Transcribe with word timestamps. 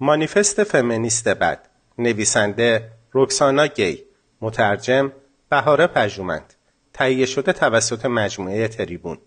مانیفست 0.00 0.64
فمینیست 0.64 1.28
بد 1.28 1.68
نویسنده 1.98 2.90
رکسانا 3.14 3.66
گی 3.66 4.04
مترجم 4.40 5.12
بهاره 5.50 5.86
پژومند 5.86 6.54
تهیه 6.92 7.26
شده 7.26 7.52
توسط 7.52 8.06
مجموعه 8.06 8.68
تریبون. 8.68 9.18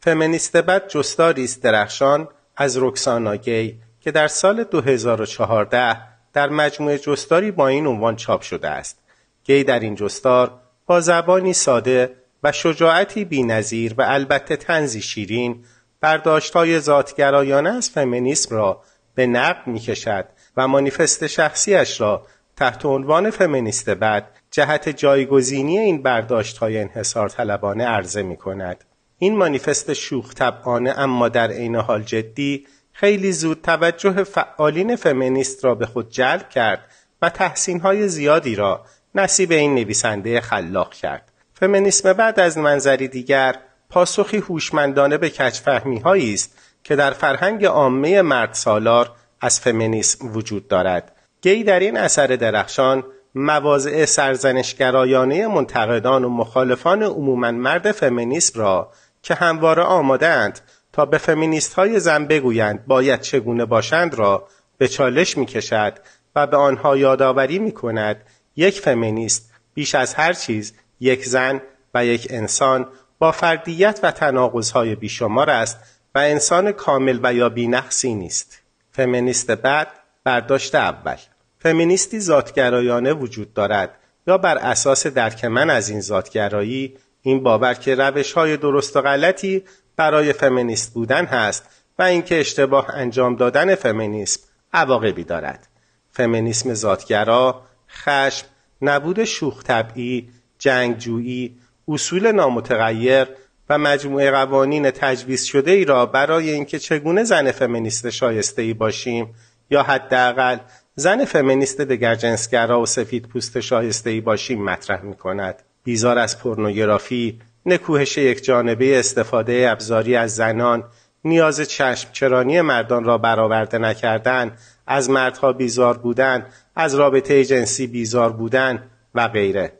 فمینیست 0.00 0.56
بد 0.56 0.88
جستاری 0.88 1.44
است 1.44 1.62
درخشان 1.62 2.28
از 2.56 2.78
رکسانا 2.78 3.36
گی 3.36 3.80
که 4.00 4.10
در 4.10 4.28
سال 4.28 4.64
2014 4.64 5.98
در 6.32 6.48
مجموعه 6.48 6.98
جستاری 6.98 7.50
با 7.50 7.68
این 7.68 7.86
عنوان 7.86 8.16
چاپ 8.16 8.40
شده 8.40 8.68
است. 8.68 8.98
گی 9.44 9.64
در 9.64 9.80
این 9.80 9.94
جستار 9.94 10.60
با 10.86 11.00
زبانی 11.00 11.52
ساده 11.52 12.16
و 12.42 12.52
شجاعتی 12.52 13.24
بینظیر 13.24 13.94
و 13.98 14.02
البته 14.02 14.56
تنزی 14.56 15.00
شیرین 15.00 15.64
برداشتهای 16.00 16.80
ذاتگرایانه 16.80 17.70
از 17.70 17.90
فمینیسم 17.90 18.54
را 18.54 18.82
به 19.16 19.26
نقد 19.26 19.66
می‌کشد 19.66 20.24
و 20.56 20.68
مانیفست 20.68 21.26
شخصیش 21.26 22.00
را 22.00 22.26
تحت 22.56 22.86
عنوان 22.86 23.30
فمینیست 23.30 23.90
بعد 23.90 24.30
جهت 24.50 24.88
جایگزینی 24.88 25.78
این 25.78 26.02
برداشت 26.02 26.58
های 26.58 26.78
انحصار 26.78 27.28
طلبانه 27.28 27.84
عرضه 27.84 28.22
می 28.22 28.36
کند. 28.36 28.84
این 29.18 29.36
مانیفست 29.36 29.92
شوخ 29.92 30.34
طبعانه 30.34 30.90
اما 30.98 31.28
در 31.28 31.50
عین 31.50 31.76
حال 31.76 32.02
جدی 32.02 32.66
خیلی 32.92 33.32
زود 33.32 33.60
توجه 33.62 34.24
فعالین 34.24 34.96
فمینیست 34.96 35.64
را 35.64 35.74
به 35.74 35.86
خود 35.86 36.10
جلب 36.10 36.48
کرد 36.48 36.80
و 37.22 37.30
تحسین 37.30 37.80
های 37.80 38.08
زیادی 38.08 38.54
را 38.54 38.84
نصیب 39.14 39.52
این 39.52 39.74
نویسنده 39.74 40.40
خلاق 40.40 40.94
کرد. 40.94 41.32
فمینیسم 41.54 42.12
بعد 42.12 42.40
از 42.40 42.58
منظری 42.58 43.08
دیگر 43.08 43.56
پاسخی 43.90 44.36
هوشمندانه 44.36 45.18
به 45.18 45.30
کچفهمی 45.30 46.02
است 46.34 46.58
که 46.86 46.96
در 46.96 47.10
فرهنگ 47.10 47.64
عامه 47.64 48.22
مرد 48.22 48.52
سالار 48.52 49.12
از 49.40 49.60
فمینیسم 49.60 50.36
وجود 50.36 50.68
دارد. 50.68 51.12
گی 51.42 51.64
در 51.64 51.80
این 51.80 51.96
اثر 51.96 52.26
درخشان 52.26 53.04
مواضع 53.34 54.04
سرزنشگرایانه 54.04 55.46
منتقدان 55.46 56.24
و 56.24 56.28
مخالفان 56.28 57.02
عموما 57.02 57.50
مرد 57.50 57.92
فمینیسم 57.92 58.60
را 58.60 58.92
که 59.22 59.34
همواره 59.34 59.82
آمادهاند 59.82 60.60
تا 60.92 61.06
به 61.06 61.18
فمینیست 61.18 61.74
های 61.74 62.00
زن 62.00 62.24
بگویند 62.24 62.86
باید 62.86 63.20
چگونه 63.20 63.64
باشند 63.64 64.14
را 64.14 64.48
به 64.78 64.88
چالش 64.88 65.38
می 65.38 65.46
کشد 65.46 65.92
و 66.36 66.46
به 66.46 66.56
آنها 66.56 66.96
یادآوری 66.96 67.58
می 67.58 67.72
کند 67.72 68.16
یک 68.56 68.80
فمینیست 68.80 69.50
بیش 69.74 69.94
از 69.94 70.14
هر 70.14 70.32
چیز 70.32 70.74
یک 71.00 71.24
زن 71.24 71.60
و 71.94 72.06
یک 72.06 72.26
انسان 72.30 72.86
با 73.18 73.32
فردیت 73.32 74.00
و 74.02 74.10
تناقضهای 74.10 74.94
بیشمار 74.94 75.50
است 75.50 75.78
و 76.16 76.18
انسان 76.18 76.72
کامل 76.72 77.20
و 77.22 77.34
یا 77.34 77.48
بینقصی 77.48 78.14
نیست. 78.14 78.62
فمینیست 78.92 79.50
بعد 79.50 79.88
برداشت 80.24 80.74
اول 80.74 81.16
فمینیستی 81.58 82.20
ذاتگرایانه 82.20 83.12
وجود 83.12 83.54
دارد 83.54 83.98
یا 84.26 84.38
بر 84.38 84.58
اساس 84.58 85.06
درک 85.06 85.44
من 85.44 85.70
از 85.70 85.88
این 85.88 86.00
ذاتگرایی 86.00 86.96
این 87.22 87.42
باور 87.42 87.74
که 87.74 87.94
روش 87.94 88.32
های 88.32 88.56
درست 88.56 88.96
و 88.96 89.02
غلطی 89.02 89.64
برای 89.96 90.32
فمینیست 90.32 90.94
بودن 90.94 91.24
هست 91.24 91.62
و 91.98 92.02
اینکه 92.02 92.40
اشتباه 92.40 92.90
انجام 92.90 93.36
دادن 93.36 93.74
فمینیسم 93.74 94.40
عواقبی 94.72 95.24
دارد 95.24 95.68
فمینیسم 96.10 96.74
ذاتگرا 96.74 97.62
خشم 97.88 98.46
نبود 98.82 99.24
شوخ 99.24 99.62
طبعی 99.62 100.28
جنگجویی 100.58 101.58
اصول 101.88 102.32
نامتغیر 102.32 103.28
و 103.68 103.78
مجموعه 103.78 104.30
قوانین 104.30 104.90
تجویز 104.90 105.44
شده 105.44 105.70
ای 105.70 105.84
را 105.84 106.06
برای 106.06 106.50
اینکه 106.50 106.78
چگونه 106.78 107.24
زن 107.24 107.50
فمینیست 107.50 108.10
شایسته 108.10 108.62
ای 108.62 108.74
باشیم 108.74 109.34
یا 109.70 109.82
حداقل 109.82 110.58
زن 110.94 111.24
فمینیست 111.24 111.80
دگرجنسگرا 111.80 112.80
و 112.80 112.86
سفید 112.86 113.28
پوست 113.28 113.60
شایسته 113.60 114.10
ای 114.10 114.20
باشیم 114.20 114.64
مطرح 114.64 115.02
می 115.02 115.14
کند. 115.14 115.62
بیزار 115.84 116.18
از 116.18 116.38
پورنوگرافی، 116.38 117.40
نکوهش 117.66 118.18
یک 118.18 118.44
جانبه 118.44 118.98
استفاده 118.98 119.68
ابزاری 119.70 120.16
از 120.16 120.34
زنان، 120.34 120.84
نیاز 121.24 121.60
چشم 121.60 122.08
چرانی 122.12 122.60
مردان 122.60 123.04
را 123.04 123.18
برآورده 123.18 123.78
نکردن، 123.78 124.56
از 124.86 125.10
مردها 125.10 125.52
بیزار 125.52 125.98
بودن، 125.98 126.46
از 126.76 126.94
رابطه 126.94 127.44
جنسی 127.44 127.86
بیزار 127.86 128.32
بودن 128.32 128.82
و 129.14 129.28
غیره. 129.28 129.72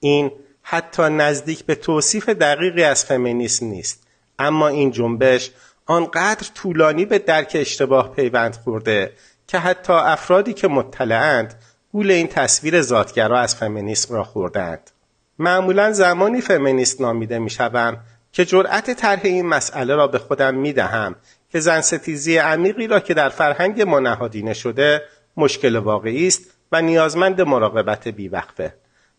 این 0.00 0.30
حتی 0.62 1.02
نزدیک 1.02 1.64
به 1.64 1.74
توصیف 1.74 2.28
دقیقی 2.28 2.82
از 2.82 3.04
فمینیسم 3.04 3.66
نیست. 3.66 4.02
اما 4.38 4.68
این 4.68 4.90
جنبش 4.90 5.50
آنقدر 5.86 6.46
طولانی 6.54 7.04
به 7.04 7.18
درک 7.18 7.52
اشتباه 7.54 8.14
پیوند 8.14 8.56
خورده 8.56 9.12
که 9.46 9.58
حتی 9.58 9.92
افرادی 9.92 10.52
که 10.52 10.68
مطلعند 10.68 11.54
گول 11.92 12.10
این 12.10 12.26
تصویر 12.26 12.82
ذاتگرا 12.82 13.38
از 13.38 13.56
فمینیسم 13.56 14.14
را 14.14 14.24
خوردند. 14.24 14.90
معمولا 15.38 15.92
زمانی 15.92 16.40
فمینیست 16.40 17.00
نامیده 17.00 17.38
می‌شوم 17.38 17.96
که 18.32 18.44
جرأت 18.44 18.90
طرح 18.90 19.20
این 19.24 19.46
مسئله 19.46 19.94
را 19.94 20.06
به 20.06 20.18
خودم 20.18 20.54
می 20.54 20.72
دهم 20.72 21.16
که 21.48 21.60
زن 21.60 21.80
ستیزی 21.80 22.36
عمیقی 22.36 22.86
را 22.86 23.00
که 23.00 23.14
در 23.14 23.28
فرهنگ 23.28 23.82
ما 23.82 24.00
نهادینه 24.00 24.54
شده 24.54 25.02
مشکل 25.36 25.76
واقعی 25.76 26.26
است 26.26 26.42
و 26.72 26.82
نیازمند 26.82 27.40
مراقبت 27.40 28.08
بیوقفه. 28.08 28.74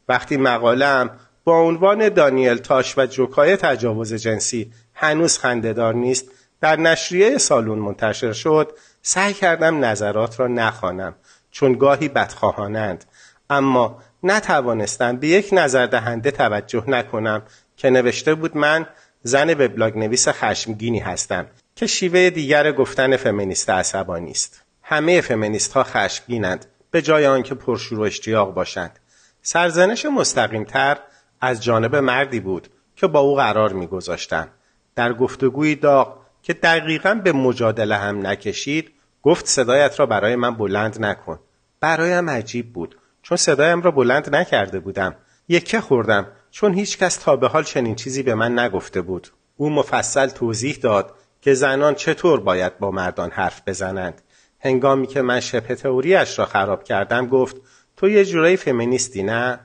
وقتی 0.09 0.37
مقالم 0.37 1.19
با 1.43 1.59
عنوان 1.59 2.09
دانیل 2.09 2.57
تاش 2.57 2.97
و 2.97 3.05
جوکای 3.05 3.55
تجاوز 3.55 4.13
جنسی 4.13 4.71
هنوز 4.93 5.37
خندهدار 5.37 5.93
نیست 5.93 6.31
در 6.61 6.79
نشریه 6.79 7.37
سالون 7.37 7.79
منتشر 7.79 8.33
شد 8.33 8.71
سعی 9.01 9.33
کردم 9.33 9.85
نظرات 9.85 10.39
را 10.39 10.47
نخوانم 10.47 11.15
چون 11.51 11.73
گاهی 11.73 12.09
بدخواهانند. 12.09 13.05
اما 13.49 14.01
نتوانستم 14.23 15.17
به 15.17 15.27
یک 15.27 15.49
نظر 15.51 15.85
دهنده 15.85 16.31
توجه 16.31 16.83
نکنم 16.87 17.41
که 17.77 17.89
نوشته 17.89 18.35
بود 18.35 18.57
من 18.57 18.87
زن 19.23 19.49
وبلاگ 19.49 19.97
نویس 19.97 20.27
خشمگینی 20.27 20.99
هستم 20.99 21.47
که 21.75 21.87
شیوه 21.87 22.29
دیگر 22.29 22.71
گفتن 22.71 23.17
فمینیست 23.17 23.69
عصبانی 23.69 24.31
است 24.31 24.61
همه 24.83 25.21
فمینیست 25.21 25.73
ها 25.73 25.83
خشمگینند 25.83 26.65
به 26.91 27.01
جای 27.01 27.25
آنکه 27.25 27.55
پرشور 27.55 27.99
و 27.99 28.01
اشتیاق 28.01 28.53
باشند. 28.53 28.99
سرزنش 29.41 30.05
مستقیمتر 30.05 30.97
از 31.45 31.63
جانب 31.63 31.95
مردی 31.95 32.39
بود 32.39 32.67
که 32.95 33.07
با 33.07 33.19
او 33.19 33.35
قرار 33.35 33.73
میگذاشتم 33.73 34.47
در 34.95 35.13
گفتگوی 35.13 35.75
داغ 35.75 36.17
که 36.43 36.53
دقیقا 36.53 37.13
به 37.23 37.31
مجادله 37.31 37.95
هم 37.95 38.27
نکشید 38.27 38.91
گفت 39.23 39.47
صدایت 39.47 39.99
را 39.99 40.05
برای 40.05 40.35
من 40.35 40.55
بلند 40.55 41.05
نکن. 41.05 41.39
برایم 41.79 42.29
عجیب 42.29 42.73
بود 42.73 42.97
چون 43.21 43.37
صدایم 43.37 43.81
را 43.81 43.91
بلند 43.91 44.35
نکرده 44.35 44.79
بودم. 44.79 45.15
یکه 45.47 45.81
خوردم 45.81 46.27
چون 46.51 46.73
هیچکس 46.73 47.15
تا 47.15 47.35
به 47.35 47.47
حال 47.47 47.63
چنین 47.63 47.95
چیزی 47.95 48.23
به 48.23 48.35
من 48.35 48.59
نگفته 48.59 49.01
بود. 49.01 49.27
او 49.57 49.69
مفصل 49.69 50.27
توضیح 50.27 50.77
داد 50.81 51.15
که 51.41 51.53
زنان 51.53 51.95
چطور 51.95 52.39
باید 52.39 52.79
با 52.79 52.91
مردان 52.91 53.31
حرف 53.31 53.61
بزنند. 53.67 54.21
هنگامی 54.59 55.07
که 55.07 55.21
من 55.21 55.39
شبه 55.39 55.75
تئوریاش 55.75 56.39
را 56.39 56.45
خراب 56.45 56.83
کردم 56.83 57.27
گفت 57.27 57.55
تو 57.97 58.09
یه 58.09 58.25
جورایی 58.25 58.57
فمینیستی 58.57 59.23
نه؟ 59.23 59.59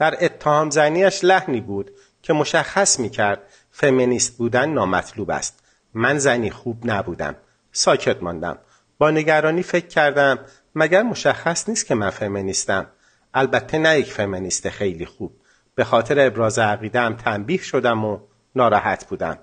در 0.00 0.24
اتهام 0.24 0.70
زنیش 0.70 1.24
لحنی 1.24 1.60
بود 1.60 1.90
که 2.22 2.32
مشخص 2.32 3.00
می 3.00 3.10
کرد 3.10 3.42
فمینیست 3.70 4.36
بودن 4.38 4.70
نامطلوب 4.70 5.30
است. 5.30 5.64
من 5.94 6.18
زنی 6.18 6.50
خوب 6.50 6.90
نبودم. 6.90 7.36
ساکت 7.72 8.22
ماندم. 8.22 8.58
با 8.98 9.10
نگرانی 9.10 9.62
فکر 9.62 9.86
کردم 9.86 10.38
مگر 10.74 11.02
مشخص 11.02 11.68
نیست 11.68 11.86
که 11.86 11.94
من 11.94 12.10
فمینیستم. 12.10 12.86
البته 13.34 13.78
نه 13.78 13.98
یک 13.98 14.12
فمینیست 14.12 14.68
خیلی 14.68 15.06
خوب. 15.06 15.32
به 15.74 15.84
خاطر 15.84 16.26
ابراز 16.26 16.58
عقیدم 16.58 17.14
تنبیه 17.14 17.62
شدم 17.62 18.04
و 18.04 18.18
ناراحت 18.54 19.06
بودم. 19.06 19.38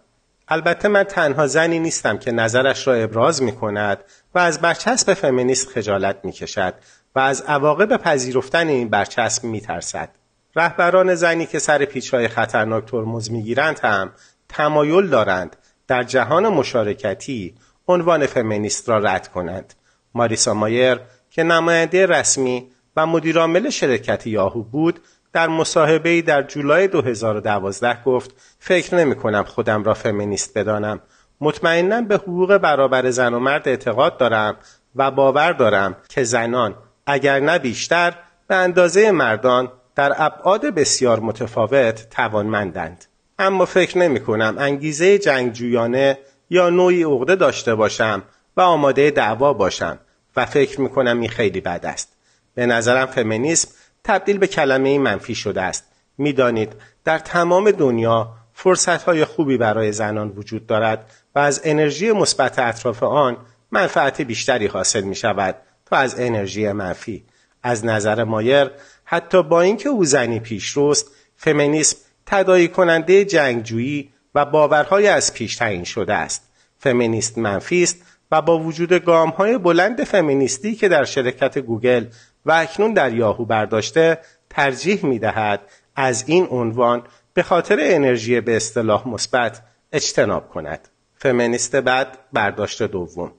البته 0.47 0.87
من 0.87 1.03
تنها 1.03 1.47
زنی 1.47 1.79
نیستم 1.79 2.17
که 2.17 2.31
نظرش 2.31 2.87
را 2.87 2.93
ابراز 2.93 3.43
می 3.43 3.51
کند 3.51 4.03
و 4.35 4.39
از 4.39 4.61
برچسب 4.61 5.13
فمینیست 5.13 5.67
خجالت 5.67 6.19
می 6.23 6.31
کشد 6.31 6.73
و 7.15 7.19
از 7.19 7.41
عواقب 7.41 7.97
پذیرفتن 7.97 8.67
این 8.67 8.89
برچسب 8.89 9.43
می 9.43 9.61
ترسد. 9.61 10.09
رهبران 10.57 11.15
زنی 11.15 11.45
که 11.45 11.59
سر 11.59 11.85
پیچهای 11.85 12.27
خطرناک 12.27 12.85
ترمز 12.85 13.31
می‌گیرند 13.31 13.79
هم 13.83 14.11
تمایل 14.49 15.07
دارند 15.07 15.55
در 15.87 16.03
جهان 16.03 16.47
مشارکتی 16.47 17.55
عنوان 17.87 18.25
فمینیست 18.25 18.89
را 18.89 18.97
رد 18.97 19.27
کنند. 19.27 19.73
ماریسا 20.13 20.53
مایر 20.53 20.99
که 21.29 21.43
نماینده 21.43 22.05
رسمی 22.05 22.67
و 22.95 23.05
مدیرعامل 23.05 23.69
شرکت 23.69 24.27
یاهو 24.27 24.63
بود 24.63 24.99
در 25.33 25.47
مصاحبه 25.47 26.21
در 26.21 26.43
جولای 26.43 26.87
2012 26.87 28.03
گفت 28.03 28.31
فکر 28.59 28.95
نمی 28.95 29.15
کنم 29.15 29.43
خودم 29.43 29.83
را 29.83 29.93
فمینیست 29.93 30.57
بدانم. 30.57 30.99
مطمئنا 31.41 32.01
به 32.01 32.15
حقوق 32.15 32.57
برابر 32.57 33.09
زن 33.09 33.33
و 33.33 33.39
مرد 33.39 33.67
اعتقاد 33.67 34.17
دارم 34.17 34.57
و 34.95 35.11
باور 35.11 35.51
دارم 35.51 35.95
که 36.09 36.23
زنان 36.23 36.75
اگر 37.05 37.39
نه 37.39 37.59
بیشتر 37.59 38.13
به 38.47 38.55
اندازه 38.55 39.11
مردان 39.11 39.71
در 39.97 40.13
ابعاد 40.17 40.65
بسیار 40.65 41.19
متفاوت 41.19 42.09
توانمندند. 42.09 43.05
اما 43.39 43.65
فکر 43.65 43.97
نمی 43.97 44.19
کنم 44.19 44.55
انگیزه 44.57 45.17
جنگجویانه 45.17 46.17
یا 46.49 46.69
نوعی 46.69 47.03
عقده 47.03 47.35
داشته 47.35 47.75
باشم 47.75 48.23
و 48.57 48.61
آماده 48.61 49.11
دعوا 49.11 49.53
باشم 49.53 49.99
و 50.35 50.45
فکر 50.45 50.81
می‌کنم 50.81 51.19
این 51.19 51.29
خیلی 51.29 51.61
بد 51.61 51.85
است. 51.85 52.13
به 52.55 52.65
نظرم 52.65 53.05
فمینیسم 53.05 53.69
تبدیل 54.03 54.37
به 54.37 54.47
کلمه 54.47 54.99
منفی 54.99 55.35
شده 55.35 55.61
است. 55.61 55.85
می‌دانید 56.17 56.73
در 57.03 57.19
تمام 57.19 57.71
دنیا 57.71 58.33
فرصت 58.53 59.03
های 59.03 59.25
خوبی 59.25 59.57
برای 59.57 59.91
زنان 59.91 60.29
وجود 60.29 60.67
دارد 60.67 61.11
و 61.35 61.39
از 61.39 61.61
انرژی 61.63 62.11
مثبت 62.11 62.59
اطراف 62.59 63.03
آن 63.03 63.37
منفعت 63.71 64.21
بیشتری 64.21 64.67
حاصل 64.67 65.01
می 65.01 65.15
شود 65.15 65.55
تا 65.85 65.95
از 65.95 66.19
انرژی 66.19 66.71
منفی. 66.71 67.25
از 67.63 67.85
نظر 67.85 68.23
مایر 68.23 68.71
حتی 69.09 69.43
با 69.43 69.61
اینکه 69.61 69.89
او 69.89 70.05
زنی 70.05 70.39
پیشروست 70.39 71.11
فمینیسم 71.35 71.97
تدایی 72.25 72.67
کننده 72.67 73.25
جنگجویی 73.25 74.11
و 74.35 74.45
باورهای 74.45 75.07
از 75.07 75.33
پیش 75.33 75.55
تعیین 75.55 75.83
شده 75.83 76.13
است. 76.13 76.43
فمینیست 76.79 77.37
منفی 77.37 77.83
است 77.83 78.01
و 78.31 78.41
با 78.41 78.59
وجود 78.59 78.93
گام 78.93 79.29
های 79.29 79.57
بلند 79.57 80.03
فمینیستی 80.03 80.75
که 80.75 80.87
در 80.87 81.03
شرکت 81.03 81.57
گوگل 81.57 82.05
و 82.45 82.51
اکنون 82.51 82.93
در 82.93 83.13
یاهو 83.13 83.45
برداشته 83.45 84.17
ترجیح 84.49 85.05
می 85.05 85.19
دهد 85.19 85.61
از 85.95 86.23
این 86.27 86.47
عنوان 86.51 87.03
به 87.33 87.43
خاطر 87.43 87.77
انرژی 87.81 88.41
به 88.41 88.55
اصطلاح 88.55 89.07
مثبت 89.07 89.61
اجتناب 89.91 90.49
کند. 90.49 90.87
فمینیست 91.15 91.75
بعد 91.75 92.17
برداشت 92.33 92.83
دوم. 92.83 93.31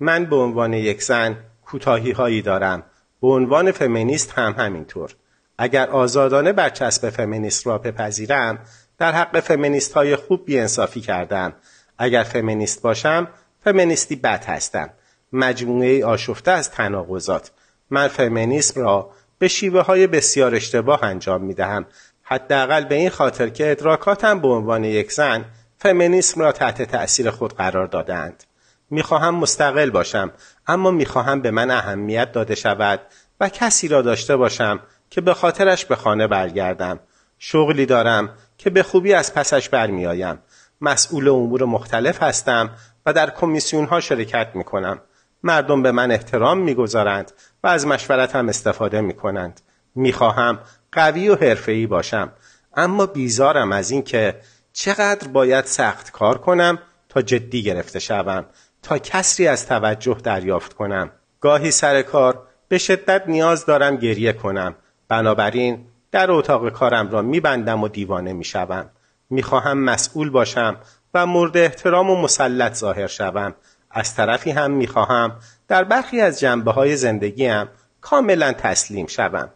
من 0.00 0.24
به 0.24 0.36
عنوان 0.36 0.72
یک 0.72 1.02
زن 1.02 1.36
کوتاهی 1.64 2.10
هایی 2.10 2.42
دارم. 2.42 2.82
به 3.24 3.30
عنوان 3.30 3.72
فمینیست 3.72 4.32
هم 4.32 4.54
همینطور. 4.58 5.14
اگر 5.58 5.90
آزادانه 5.90 6.52
برچسب 6.52 7.10
فمینیست 7.10 7.66
را 7.66 7.78
بپذیرم 7.78 8.58
در 8.98 9.12
حق 9.12 9.40
فمینیست 9.40 9.92
های 9.92 10.16
خوب 10.16 10.44
بیانصافی 10.44 11.00
کردم. 11.00 11.52
اگر 11.98 12.22
فمینیست 12.22 12.82
باشم 12.82 13.28
فمینیستی 13.64 14.16
بد 14.16 14.44
هستم. 14.44 14.90
مجموعه 15.32 16.04
آشفته 16.04 16.50
از 16.50 16.70
تناقضات. 16.70 17.50
من 17.90 18.08
فمینیسم 18.08 18.80
را 18.80 19.10
به 19.38 19.48
شیوه 19.48 19.80
های 19.80 20.06
بسیار 20.06 20.54
اشتباه 20.54 21.04
انجام 21.04 21.42
می 21.44 21.54
دهم 21.54 21.86
حداقل 22.22 22.84
به 22.84 22.94
این 22.94 23.10
خاطر 23.10 23.48
که 23.48 23.70
ادراکاتم 23.70 24.40
به 24.40 24.48
عنوان 24.48 24.84
یک 24.84 25.12
زن 25.12 25.44
فمینیسم 25.78 26.40
را 26.40 26.52
تحت 26.52 26.82
تأثیر 26.82 27.30
خود 27.30 27.54
قرار 27.54 27.86
دادند 27.86 28.44
می‌خواهم 28.90 29.34
مستقل 29.34 29.90
باشم 29.90 30.30
اما 30.66 30.90
می‌خواهم 30.90 31.40
به 31.40 31.50
من 31.50 31.70
اهمیت 31.70 32.32
داده 32.32 32.54
شود 32.54 33.00
و 33.40 33.48
کسی 33.48 33.88
را 33.88 34.02
داشته 34.02 34.36
باشم 34.36 34.80
که 35.10 35.20
به 35.20 35.34
خاطرش 35.34 35.84
به 35.84 35.96
خانه 35.96 36.26
برگردم 36.26 37.00
شغلی 37.38 37.86
دارم 37.86 38.30
که 38.58 38.70
به 38.70 38.82
خوبی 38.82 39.14
از 39.14 39.34
پسش 39.34 39.68
برمیآیم 39.68 40.38
مسئول 40.80 41.28
امور 41.28 41.64
مختلف 41.64 42.22
هستم 42.22 42.70
و 43.06 43.12
در 43.12 43.30
کمیسیون 43.30 43.84
ها 43.84 44.00
شرکت 44.00 44.48
می 44.54 44.64
کنم. 44.64 45.00
مردم 45.42 45.82
به 45.82 45.92
من 45.92 46.10
احترام 46.10 46.58
می‌گذارند 46.58 47.32
و 47.62 47.66
از 47.66 47.86
مشورتم 47.86 48.48
استفاده 48.48 49.00
می 49.00 49.14
کنند. 49.14 49.60
می 49.94 50.12
خواهم 50.12 50.58
قوی 50.92 51.28
و 51.28 51.34
حرفه‌ای 51.34 51.86
باشم 51.86 52.32
اما 52.76 53.06
بیزارم 53.06 53.72
از 53.72 53.90
اینکه 53.90 54.40
چقدر 54.72 55.28
باید 55.28 55.64
سخت 55.64 56.10
کار 56.10 56.38
کنم 56.38 56.78
تا 57.08 57.22
جدی 57.22 57.62
گرفته 57.62 57.98
شوم 57.98 58.46
تا 58.84 58.98
کسری 58.98 59.48
از 59.48 59.66
توجه 59.66 60.16
دریافت 60.24 60.72
کنم. 60.72 61.10
گاهی 61.40 61.70
سر 61.70 62.02
کار 62.02 62.46
به 62.68 62.78
شدت 62.78 63.22
نیاز 63.26 63.66
دارم 63.66 63.96
گریه 63.96 64.32
کنم. 64.32 64.74
بنابراین 65.08 65.86
در 66.12 66.30
اتاق 66.30 66.68
کارم 66.68 67.10
را 67.10 67.22
میبندم 67.22 67.82
و 67.82 67.88
دیوانه 67.88 68.32
می‌شوم. 68.32 68.90
می‌خواهم 69.30 69.78
مسئول 69.78 70.30
باشم 70.30 70.76
و 71.14 71.26
مورد 71.26 71.56
احترام 71.56 72.10
و 72.10 72.16
مسلط 72.22 72.74
ظاهر 72.74 73.06
شوم. 73.06 73.54
از 73.90 74.14
طرفی 74.14 74.50
هم 74.50 74.70
می‌خواهم 74.70 75.32
در 75.68 75.84
برخی 75.84 76.20
از 76.20 76.40
جنبه 76.40 76.72
های 76.72 76.96
زندگیم 76.96 77.68
کاملا 78.00 78.52
تسلیم 78.52 79.06
شوم. 79.06 79.48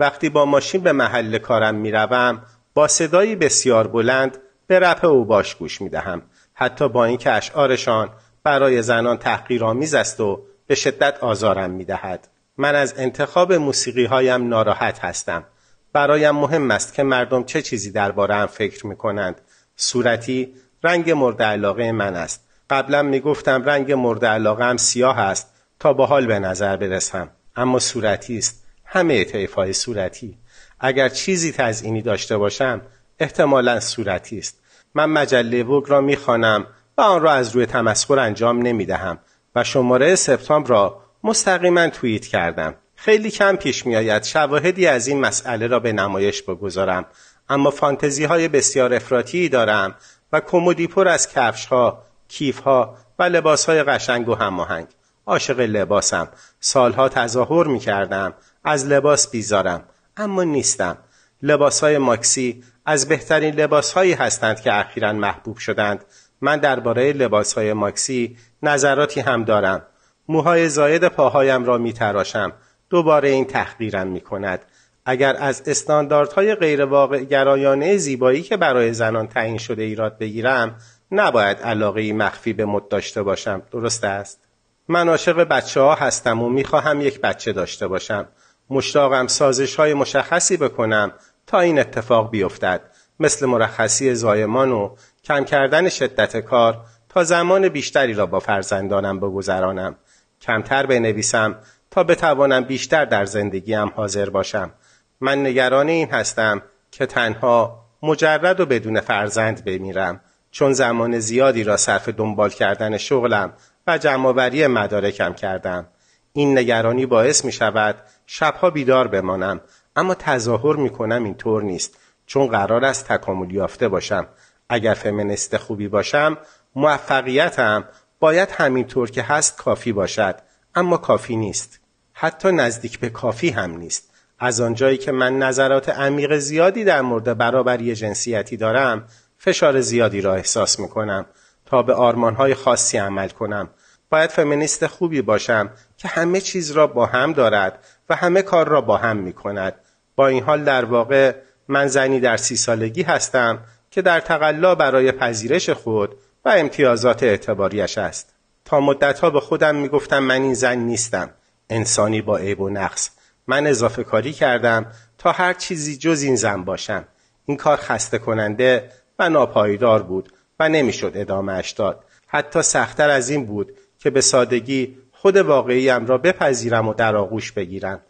وقتی 0.00 0.28
با 0.28 0.44
ماشین 0.44 0.80
به 0.80 0.92
محل 0.92 1.38
کارم 1.38 1.74
می‌روم 1.74 2.42
با 2.74 2.88
صدایی 2.88 3.36
بسیار 3.36 3.86
بلند 3.86 4.38
به 4.66 4.78
رپ 4.80 5.04
او 5.04 5.24
باش 5.24 5.54
گوش 5.54 5.80
می‌دهم. 5.80 6.22
حتی 6.54 6.88
با 6.88 7.04
اینکه 7.04 7.30
اشعارشان 7.32 8.08
برای 8.44 8.82
زنان 8.82 9.16
تحقیرآمیز 9.16 9.94
است 9.94 10.20
و 10.20 10.42
به 10.66 10.74
شدت 10.74 11.18
آزارم 11.18 11.70
می‌دهد. 11.70 12.28
من 12.56 12.74
از 12.74 12.94
انتخاب 12.96 13.52
موسیقی 13.52 14.04
هایم 14.04 14.48
ناراحت 14.48 15.04
هستم. 15.04 15.44
برایم 15.92 16.34
مهم 16.34 16.70
است 16.70 16.94
که 16.94 17.02
مردم 17.02 17.44
چه 17.44 17.62
چیزی 17.62 17.90
درباره 17.90 18.34
هم 18.34 18.46
فکر 18.46 18.86
می 18.86 18.96
کنند 18.96 19.40
صورتی 19.76 20.54
رنگ 20.82 21.10
مورد 21.10 21.42
علاقه 21.42 21.92
من 21.92 22.16
است. 22.16 22.44
قبلا 22.70 23.02
می 23.02 23.20
گفتم 23.20 23.64
رنگ 23.64 23.92
مورد 23.92 24.24
علاقه 24.24 24.64
هم 24.64 24.76
سیاه 24.76 25.18
است 25.18 25.54
تا 25.80 25.92
با 25.92 26.06
حال 26.06 26.26
به 26.26 26.38
نظر 26.38 26.76
برسم. 26.76 27.30
اما 27.56 27.78
صورتی 27.78 28.38
است. 28.38 28.64
همه 28.84 29.24
طیف 29.24 29.54
های 29.54 29.72
صورتی. 29.72 30.38
اگر 30.80 31.08
چیزی 31.08 31.52
تزئینی 31.52 32.02
داشته 32.02 32.36
باشم 32.36 32.80
احتمالا 33.18 33.80
صورتی 33.80 34.38
است. 34.38 34.58
من 34.94 35.06
مجله 35.06 35.62
وگ 35.62 35.90
را 35.90 36.00
می‌خوانم. 36.00 36.66
و 36.98 37.00
آن 37.00 37.22
را 37.22 37.32
از 37.32 37.54
روی 37.54 37.66
تمسخر 37.66 38.18
انجام 38.18 38.58
نمی 38.58 38.86
دهم 38.86 39.18
و 39.54 39.64
شماره 39.64 40.14
سپتامبر 40.14 40.68
را 40.68 41.02
مستقیما 41.24 41.88
توییت 41.88 42.26
کردم 42.26 42.74
خیلی 42.96 43.30
کم 43.30 43.56
پیش 43.56 43.86
می 43.86 43.96
آید 43.96 44.24
شواهدی 44.24 44.86
از 44.86 45.06
این 45.06 45.20
مسئله 45.20 45.66
را 45.66 45.80
به 45.80 45.92
نمایش 45.92 46.42
بگذارم 46.42 47.04
اما 47.48 47.70
فانتزی 47.70 48.24
های 48.24 48.48
بسیار 48.48 48.94
افراطی 48.94 49.48
دارم 49.48 49.94
و 50.32 50.40
کمدی 50.40 50.86
پر 50.86 51.08
از 51.08 51.32
کفش 51.32 51.66
ها، 51.66 52.02
کیف 52.28 52.58
ها 52.58 52.96
و 53.18 53.22
لباس 53.22 53.66
های 53.66 53.82
قشنگ 53.82 54.28
و 54.28 54.34
هماهنگ. 54.34 54.86
عاشق 55.26 55.60
لباسم. 55.60 56.28
سالها 56.60 57.08
تظاهر 57.08 57.66
می 57.66 57.78
کردم. 57.78 58.34
از 58.64 58.86
لباس 58.86 59.30
بیزارم. 59.30 59.84
اما 60.16 60.44
نیستم. 60.44 60.98
لباس 61.42 61.80
های 61.80 61.98
ماکسی 61.98 62.64
از 62.86 63.08
بهترین 63.08 63.54
لباس 63.54 63.92
هایی 63.92 64.12
هستند 64.12 64.60
که 64.60 64.74
اخیرا 64.74 65.12
محبوب 65.12 65.56
شدند. 65.56 66.04
من 66.42 66.56
درباره 66.56 67.12
لباس 67.12 67.54
های 67.54 67.72
ماکسی 67.72 68.36
نظراتی 68.62 69.20
هم 69.20 69.44
دارم. 69.44 69.82
موهای 70.28 70.68
زاید 70.68 71.08
پاهایم 71.08 71.64
را 71.64 71.78
می 71.78 71.92
تراشم. 71.92 72.52
دوباره 72.90 73.28
این 73.28 73.44
تحقیرم 73.44 74.06
می 74.06 74.20
کند. 74.20 74.64
اگر 75.04 75.36
از 75.36 75.62
استانداردهای 75.66 76.54
غیرواقع 76.54 77.24
گرایانه 77.24 77.96
زیبایی 77.96 78.42
که 78.42 78.56
برای 78.56 78.92
زنان 78.92 79.28
تعیین 79.28 79.58
شده 79.58 79.82
ایراد 79.82 80.18
بگیرم 80.18 80.76
نباید 81.12 81.58
علاقه 81.58 82.12
مخفی 82.12 82.52
به 82.52 82.64
مد 82.64 82.88
داشته 82.88 83.22
باشم 83.22 83.62
درست 83.70 84.04
است 84.04 84.40
من 84.88 85.08
عاشق 85.08 85.44
بچه 85.44 85.80
ها 85.80 85.94
هستم 85.94 86.42
و 86.42 86.48
می‌خواهم 86.48 87.00
یک 87.00 87.20
بچه 87.20 87.52
داشته 87.52 87.88
باشم 87.88 88.28
مشتاقم 88.70 89.26
سازش 89.26 89.76
های 89.76 89.94
مشخصی 89.94 90.56
بکنم 90.56 91.12
تا 91.46 91.60
این 91.60 91.78
اتفاق 91.78 92.30
بیفتد 92.30 92.80
مثل 93.20 93.46
مرخصی 93.46 94.14
زایمان 94.14 94.72
و 94.72 94.96
کم 95.24 95.44
کردن 95.44 95.88
شدت 95.88 96.36
کار 96.36 96.84
تا 97.08 97.24
زمان 97.24 97.68
بیشتری 97.68 98.14
را 98.14 98.26
با 98.26 98.40
فرزندانم 98.40 99.20
بگذرانم. 99.20 99.96
کمتر 100.40 100.86
بنویسم 100.86 101.58
تا 101.90 102.04
بتوانم 102.04 102.64
بیشتر 102.64 103.04
در 103.04 103.24
زندگیم 103.24 103.88
حاضر 103.88 104.30
باشم. 104.30 104.72
من 105.20 105.46
نگران 105.46 105.88
این 105.88 106.10
هستم 106.10 106.62
که 106.90 107.06
تنها 107.06 107.84
مجرد 108.02 108.60
و 108.60 108.66
بدون 108.66 109.00
فرزند 109.00 109.64
بمیرم 109.64 110.20
چون 110.50 110.72
زمان 110.72 111.18
زیادی 111.18 111.64
را 111.64 111.76
صرف 111.76 112.08
دنبال 112.08 112.50
کردن 112.50 112.96
شغلم 112.96 113.52
و 113.86 113.98
جمعآوری 113.98 114.66
مدارکم 114.66 115.32
کردم. 115.32 115.86
این 116.32 116.58
نگرانی 116.58 117.06
باعث 117.06 117.44
می 117.44 117.52
شود 117.52 117.96
شبها 118.26 118.70
بیدار 118.70 119.08
بمانم 119.08 119.60
اما 119.96 120.14
تظاهر 120.14 120.76
می 120.76 120.90
کنم 120.90 121.24
اینطور 121.24 121.62
نیست 121.62 121.98
چون 122.26 122.46
قرار 122.46 122.84
است 122.84 123.12
تکامل 123.12 123.50
یافته 123.50 123.88
باشم. 123.88 124.26
اگر 124.68 124.94
فمینیست 124.94 125.56
خوبی 125.56 125.88
باشم 125.88 126.38
موفقیتم 126.74 127.84
باید 128.20 128.50
همینطور 128.50 129.10
که 129.10 129.22
هست 129.22 129.56
کافی 129.56 129.92
باشد 129.92 130.34
اما 130.74 130.96
کافی 130.96 131.36
نیست. 131.36 131.80
حتی 132.12 132.52
نزدیک 132.52 132.98
به 132.98 133.10
کافی 133.10 133.50
هم 133.50 133.76
نیست. 133.76 134.10
از 134.38 134.60
آنجایی 134.60 134.98
که 134.98 135.12
من 135.12 135.38
نظرات 135.38 135.88
عمیق 135.88 136.38
زیادی 136.38 136.84
در 136.84 137.00
مورد 137.00 137.38
برابری 137.38 137.94
جنسیتی 137.94 138.56
دارم 138.56 139.04
فشار 139.38 139.80
زیادی 139.80 140.20
را 140.20 140.34
احساس 140.34 140.80
می 140.80 140.88
کنم 140.88 141.26
تا 141.66 141.82
به 141.82 141.94
آرمانهای 141.94 142.54
خاصی 142.54 142.98
عمل 142.98 143.28
کنم. 143.28 143.68
باید 144.10 144.30
فمینیست 144.30 144.86
خوبی 144.86 145.22
باشم 145.22 145.70
که 145.96 146.08
همه 146.08 146.40
چیز 146.40 146.70
را 146.70 146.86
با 146.86 147.06
هم 147.06 147.32
دارد 147.32 147.78
و 148.08 148.16
همه 148.16 148.42
کار 148.42 148.68
را 148.68 148.80
با 148.80 148.96
هم 148.96 149.16
می 149.16 149.32
کند 149.32 149.74
با 150.16 150.26
این 150.26 150.42
حال 150.42 150.64
در 150.64 150.84
واقع 150.84 151.34
من 151.68 151.86
زنی 151.86 152.20
در 152.20 152.36
سی 152.36 152.56
سالگی 152.56 153.02
هستم 153.02 153.58
که 153.92 154.02
در 154.02 154.20
تقلا 154.20 154.74
برای 154.74 155.12
پذیرش 155.12 155.70
خود 155.70 156.16
و 156.44 156.48
امتیازات 156.48 157.22
اعتباریش 157.22 157.98
است. 157.98 158.34
تا 158.64 158.80
مدتها 158.80 159.30
به 159.30 159.40
خودم 159.40 159.74
می 159.76 159.88
گفتم 159.88 160.18
من 160.18 160.42
این 160.42 160.54
زن 160.54 160.78
نیستم. 160.78 161.30
انسانی 161.70 162.22
با 162.22 162.36
عیب 162.36 162.60
و 162.60 162.68
نقص. 162.68 163.10
من 163.46 163.66
اضافه 163.66 164.04
کاری 164.04 164.32
کردم 164.32 164.86
تا 165.18 165.32
هر 165.32 165.52
چیزی 165.52 165.96
جز 165.96 166.22
این 166.22 166.36
زن 166.36 166.64
باشم. 166.64 167.04
این 167.46 167.56
کار 167.56 167.76
خسته 167.76 168.18
کننده 168.18 168.90
و 169.18 169.28
ناپایدار 169.28 170.02
بود 170.02 170.32
و 170.60 170.68
نمی‌شد 170.68 171.12
ادامهش 171.14 171.70
داد. 171.70 172.04
حتی 172.26 172.62
سختتر 172.62 173.10
از 173.10 173.30
این 173.30 173.46
بود 173.46 173.72
که 173.98 174.10
به 174.10 174.20
سادگی 174.20 174.98
خود 175.12 175.36
واقعیم 175.36 176.06
را 176.06 176.18
بپذیرم 176.18 176.88
و 176.88 176.94
در 176.94 177.16
آغوش 177.16 177.52
بگیرم. 177.52 178.00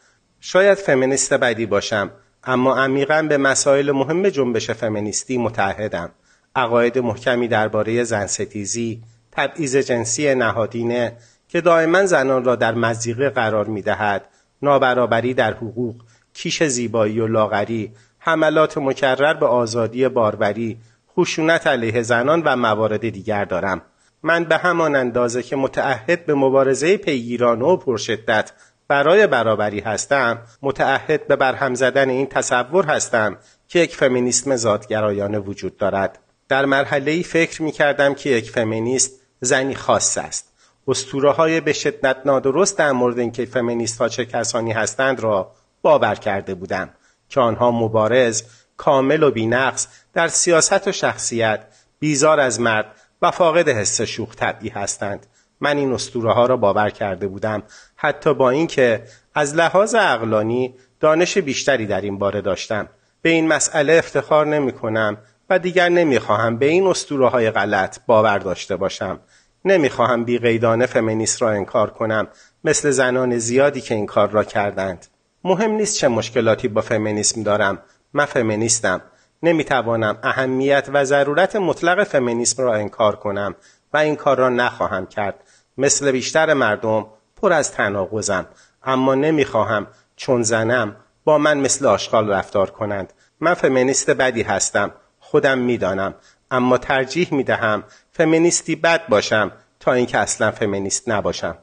شاید 0.41 0.79
فمینیست 0.79 1.35
بدی 1.35 1.67
باشم 1.67 2.11
اما 2.45 2.77
عمیقا 2.77 3.27
به 3.29 3.37
مسائل 3.37 3.93
مهم 3.93 4.29
جنبش 4.29 4.71
فمینیستی 4.71 5.39
متحدم 5.39 6.11
عقاید 6.57 6.99
محکمی 6.99 7.49
درباره 7.49 8.05
زن 8.05 8.27
ستیزی 8.27 9.03
تبعیض 9.33 9.77
جنسی 9.77 10.35
نهادینه 10.35 11.13
که 11.49 11.61
دائما 11.61 12.07
زنان 12.07 12.45
را 12.45 12.57
در 12.57 12.75
مزیقه 12.75 13.31
قرار 13.31 13.67
می 13.67 13.83
دهد 13.83 14.29
نابرابری 14.63 15.35
در 15.35 15.55
حقوق 15.55 16.03
کیش 16.35 16.63
زیبایی 16.63 17.21
و 17.21 17.27
لاغری 17.27 17.93
حملات 18.19 18.79
مکرر 18.79 19.35
به 19.35 19.47
آزادی 19.47 20.09
باروری 20.09 20.79
خشونت 21.17 21.67
علیه 21.67 22.03
زنان 22.03 22.43
و 22.45 22.57
موارد 22.57 23.09
دیگر 23.09 23.45
دارم. 23.45 23.83
من 24.23 24.45
به 24.45 24.57
همان 24.57 24.97
اندازه 24.97 25.43
که 25.43 25.57
متعهد 25.57 26.27
به 26.27 26.35
مبارزه 26.35 26.97
پیگیرانه 26.97 27.65
و 27.65 27.77
پرشدت 27.77 28.53
برای 28.93 29.27
برابری 29.27 29.81
هستم 29.81 30.39
متعهد 30.63 31.27
به 31.27 31.37
برهم 31.37 31.75
زدن 31.75 32.09
این 32.09 32.27
تصور 32.27 32.87
هستم 32.87 33.39
که 33.69 33.79
یک 33.79 33.97
فمینیسم 33.97 34.57
ذاتگرایانه 34.57 35.39
وجود 35.39 35.77
دارد. 35.77 36.19
در 36.49 36.65
مرحله 36.65 37.11
ای 37.11 37.23
فکر 37.23 37.63
می 37.63 37.73
کردم 37.73 38.15
که 38.15 38.31
یک 38.31 38.51
فمینیست 38.51 39.21
زنی 39.41 39.75
خاص 39.75 40.19
است. 40.19 40.53
اسطوره 40.89 41.31
های 41.31 41.61
به 41.61 41.73
شدت 41.73 42.17
نادرست 42.25 42.79
در 42.79 42.93
مورد 42.93 43.19
اینکه 43.19 43.45
فمینیست 43.45 43.99
ها 43.99 44.09
چه 44.09 44.25
کسانی 44.25 44.73
هستند 44.73 45.21
را 45.21 45.53
باور 45.83 46.15
کرده 46.15 46.55
بودم 46.55 46.91
که 47.29 47.41
آنها 47.41 47.71
مبارز 47.71 48.43
کامل 48.77 49.23
و 49.23 49.31
بینقص 49.31 49.89
در 50.13 50.29
سیاست 50.29 50.89
و 50.89 50.93
شخصیت 50.93 51.65
بیزار 51.99 52.41
از 52.41 52.61
مرد 52.61 52.87
و 53.23 53.31
فاقد 53.31 53.69
حس 53.69 54.01
شوخ 54.01 54.37
طبعی 54.37 54.69
هستند. 54.69 55.27
من 55.63 55.77
این 55.77 55.93
اسطوره 55.93 56.33
ها 56.33 56.47
را 56.47 56.57
باور 56.57 56.91
کرده 56.91 57.29
بودم 57.29 57.63
حتی 58.05 58.35
با 58.35 58.51
اینکه 58.51 59.05
از 59.35 59.55
لحاظ 59.55 59.95
اقلانی 59.95 60.75
دانش 61.01 61.39
بیشتری 61.39 61.87
در 61.87 62.01
این 62.01 62.19
باره 62.19 62.41
داشتم. 62.41 62.89
به 63.23 63.31
این 63.31 63.49
مسئله 63.49 63.93
افتخار 63.93 64.47
نمی 64.47 64.73
کنم 64.73 65.17
و 65.51 65.59
دیگر 65.59 65.89
نمی‌خواهم 65.89 66.59
به 66.59 66.67
این 66.67 66.87
اسطوره 66.87 67.29
های 67.29 67.51
غلط 67.51 67.99
باور 68.07 68.39
داشته 68.39 68.77
باشم. 68.77 69.21
نمی‌خواهم 69.65 70.25
بی 70.25 70.39
قیدانه 70.39 70.87
فمینیست 70.87 71.43
را 71.43 71.51
انکار 71.51 71.91
کنم 71.91 72.29
مثل 72.65 72.91
زنان 72.91 73.39
زیادی 73.39 73.81
که 73.81 73.95
این 73.95 74.07
کار 74.07 74.31
را 74.31 74.45
کردند. 74.45 75.07
مهم 75.45 75.71
نیست 75.71 75.97
چه 75.97 76.09
مشکلاتی 76.09 76.69
با 76.69 76.81
فمینیسم 76.81 77.43
دارم. 77.43 77.79
من 78.13 78.25
فمینیستم. 78.25 79.01
نمی‌توانم 79.43 80.19
اهمیت 80.23 80.89
و 80.93 81.05
ضرورت 81.05 81.57
مطلق 81.57 82.05
فمینیسم 82.05 82.63
را 82.63 82.75
انکار 82.75 83.17
کنم 83.17 83.55
و 83.93 83.97
این 83.97 84.17
کار 84.17 84.39
را 84.39 84.49
نخواهم 84.49 85.07
کرد. 85.07 85.45
مثل 85.79 86.13
بیشتر 86.13 86.55
مردم 86.55 87.07
پر 87.43 87.53
از 87.53 87.73
تناقضم 87.73 88.47
اما 88.83 89.15
نمی‌خواهم 89.15 89.87
چون 90.17 90.43
زنم 90.43 90.97
با 91.25 91.39
من 91.39 91.59
مثل 91.59 91.87
آشغال 91.87 92.31
رفتار 92.31 92.71
کنند. 92.71 93.13
من 93.41 93.55
فمینیست 93.55 94.11
بدی 94.11 94.43
هستم 94.43 94.93
خودم 95.21 95.59
می‌دانم 95.59 96.15
اما 96.51 96.79
ترجیح 96.79 97.35
می‌دهم 97.35 97.85
فمینیستی 98.13 98.77
بد 98.77 99.09
باشم 99.09 99.53
تا 99.81 99.93
اینکه 99.93 100.19
اصلا 100.19 100.51
فمینیست 100.51 101.09
نباشم. 101.09 101.59